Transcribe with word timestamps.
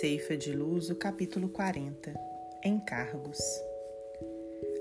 Ceifa 0.00 0.36
de 0.36 0.52
Luz, 0.52 0.90
o 0.90 0.96
capítulo 0.96 1.48
40 1.48 2.12
Encargos. 2.64 3.38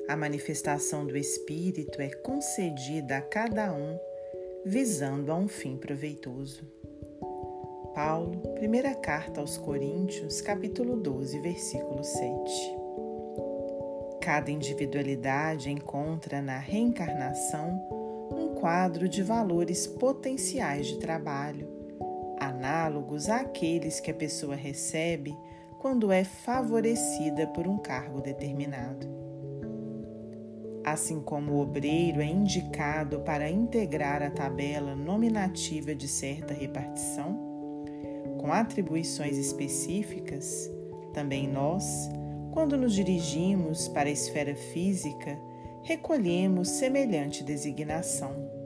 A 0.09 0.17
manifestação 0.17 1.05
do 1.05 1.15
Espírito 1.15 2.01
é 2.01 2.09
concedida 2.09 3.17
a 3.17 3.21
cada 3.21 3.71
um, 3.71 3.99
visando 4.65 5.31
a 5.31 5.35
um 5.35 5.47
fim 5.47 5.77
proveitoso. 5.77 6.63
Paulo, 7.93 8.39
primeira 8.55 8.95
carta 8.95 9.41
aos 9.41 9.59
Coríntios, 9.59 10.41
capítulo 10.41 10.97
12, 10.97 11.39
versículo 11.39 12.03
7. 12.03 12.25
Cada 14.21 14.49
individualidade 14.49 15.69
encontra 15.69 16.41
na 16.41 16.57
reencarnação 16.57 17.79
um 18.31 18.55
quadro 18.55 19.07
de 19.07 19.21
valores 19.21 19.85
potenciais 19.85 20.87
de 20.87 20.97
trabalho 20.97 21.76
análogos 22.47 23.29
àqueles 23.29 23.99
que 23.99 24.11
a 24.11 24.13
pessoa 24.13 24.55
recebe 24.55 25.37
quando 25.79 26.11
é 26.11 26.23
favorecida 26.23 27.47
por 27.47 27.67
um 27.67 27.77
cargo 27.77 28.21
determinado. 28.21 29.07
Assim 30.83 31.19
como 31.19 31.53
o 31.53 31.61
obreiro 31.61 32.21
é 32.21 32.25
indicado 32.25 33.19
para 33.19 33.49
integrar 33.49 34.23
a 34.23 34.31
tabela 34.31 34.95
nominativa 34.95 35.93
de 35.93 36.07
certa 36.07 36.53
repartição, 36.53 37.37
com 38.39 38.51
atribuições 38.51 39.37
específicas, 39.37 40.71
também 41.13 41.47
nós, 41.47 42.09
quando 42.51 42.77
nos 42.77 42.93
dirigimos 42.93 43.87
para 43.87 44.07
a 44.07 44.11
esfera 44.11 44.55
física, 44.55 45.37
recolhemos 45.83 46.69
semelhante 46.69 47.43
designação 47.43 48.56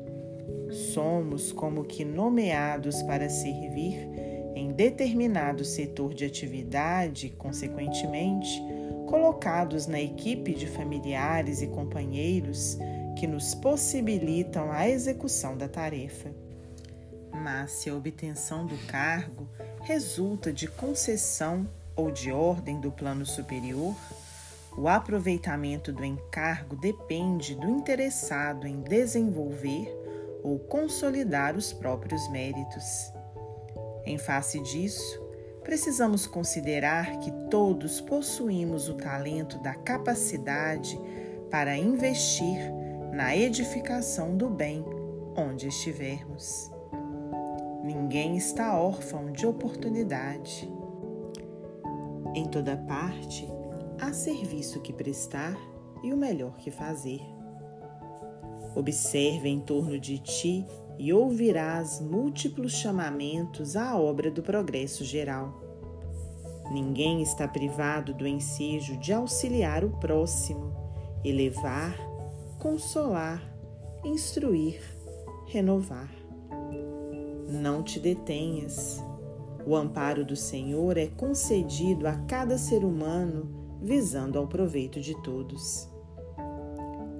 somos 0.71 1.51
como 1.51 1.83
que 1.83 2.05
nomeados 2.05 3.01
para 3.03 3.29
servir 3.29 4.07
em 4.55 4.71
determinado 4.71 5.63
setor 5.63 6.13
de 6.13 6.25
atividade, 6.25 7.29
consequentemente, 7.37 8.61
colocados 9.07 9.87
na 9.87 9.99
equipe 9.99 10.53
de 10.53 10.67
familiares 10.67 11.61
e 11.61 11.67
companheiros 11.67 12.77
que 13.17 13.27
nos 13.27 13.53
possibilitam 13.53 14.71
a 14.71 14.87
execução 14.87 15.57
da 15.57 15.67
tarefa. 15.67 16.31
Mas 17.31 17.71
se 17.71 17.89
a 17.89 17.95
obtenção 17.95 18.65
do 18.65 18.77
cargo 18.87 19.47
resulta 19.81 20.51
de 20.51 20.67
concessão 20.67 21.67
ou 21.95 22.11
de 22.11 22.31
ordem 22.31 22.79
do 22.79 22.91
plano 22.91 23.25
superior, 23.25 23.95
o 24.77 24.87
aproveitamento 24.87 25.91
do 25.91 26.05
encargo 26.05 26.75
depende 26.77 27.55
do 27.55 27.69
interessado 27.69 28.65
em 28.65 28.81
desenvolver 28.81 30.00
ou 30.43 30.59
consolidar 30.59 31.55
os 31.55 31.71
próprios 31.71 32.29
méritos. 32.29 33.11
Em 34.05 34.17
face 34.17 34.59
disso, 34.61 35.21
precisamos 35.63 36.25
considerar 36.25 37.19
que 37.19 37.31
todos 37.49 38.01
possuímos 38.01 38.89
o 38.89 38.95
talento 38.95 39.59
da 39.59 39.75
capacidade 39.75 40.99
para 41.49 41.77
investir 41.77 42.57
na 43.11 43.35
edificação 43.35 44.35
do 44.35 44.49
bem 44.49 44.83
onde 45.35 45.67
estivermos. 45.67 46.71
Ninguém 47.83 48.37
está 48.37 48.79
órfão 48.79 49.31
de 49.31 49.45
oportunidade. 49.45 50.71
Em 52.33 52.45
toda 52.45 52.77
parte, 52.77 53.47
há 53.99 54.13
serviço 54.13 54.79
que 54.81 54.93
prestar 54.93 55.55
e 56.03 56.13
o 56.13 56.17
melhor 56.17 56.57
que 56.57 56.71
fazer. 56.71 57.21
Observe 58.75 59.49
em 59.49 59.59
torno 59.59 59.99
de 59.99 60.17
ti 60.19 60.65
e 60.97 61.11
ouvirás 61.11 61.99
múltiplos 61.99 62.73
chamamentos 62.73 63.75
à 63.75 63.97
obra 63.97 64.31
do 64.31 64.41
progresso 64.41 65.03
geral. 65.03 65.59
Ninguém 66.71 67.21
está 67.21 67.47
privado 67.47 68.13
do 68.13 68.25
ensejo 68.25 68.97
de 68.97 69.11
auxiliar 69.11 69.83
o 69.83 69.89
próximo, 69.99 70.73
elevar, 71.25 71.97
consolar, 72.59 73.43
instruir, 74.05 74.79
renovar. 75.47 76.09
Não 77.49 77.83
te 77.83 77.99
detenhas. 77.99 79.03
O 79.65 79.75
amparo 79.75 80.23
do 80.23 80.35
Senhor 80.35 80.97
é 80.97 81.07
concedido 81.07 82.07
a 82.07 82.15
cada 82.25 82.57
ser 82.57 82.85
humano 82.85 83.79
visando 83.81 84.39
ao 84.39 84.47
proveito 84.47 85.01
de 85.01 85.19
todos. 85.21 85.90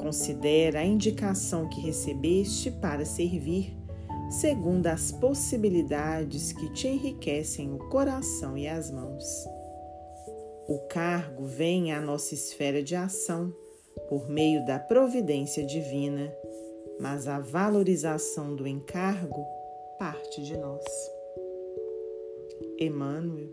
Considera 0.01 0.79
a 0.79 0.83
indicação 0.83 1.69
que 1.69 1.79
recebeste 1.79 2.71
para 2.71 3.05
servir, 3.05 3.77
segundo 4.31 4.87
as 4.87 5.11
possibilidades 5.11 6.51
que 6.51 6.73
te 6.73 6.87
enriquecem 6.87 7.71
o 7.71 7.77
coração 7.89 8.57
e 8.57 8.67
as 8.67 8.89
mãos. 8.89 9.23
O 10.67 10.79
cargo 10.89 11.45
vem 11.45 11.93
à 11.93 12.01
nossa 12.01 12.33
esfera 12.33 12.81
de 12.81 12.95
ação 12.95 13.53
por 14.09 14.27
meio 14.27 14.65
da 14.65 14.79
providência 14.79 15.63
divina, 15.63 16.33
mas 16.99 17.27
a 17.27 17.39
valorização 17.39 18.55
do 18.55 18.67
encargo 18.67 19.45
parte 19.99 20.41
de 20.41 20.57
nós. 20.57 20.83
Emmanuel, 22.79 23.49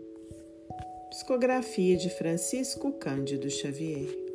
psicografia 1.11 1.95
de 1.95 2.09
Francisco 2.09 2.91
Cândido 2.93 3.51
Xavier. 3.51 4.28